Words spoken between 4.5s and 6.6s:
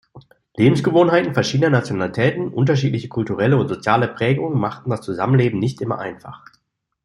machten das Zusammenleben nicht immer einfach.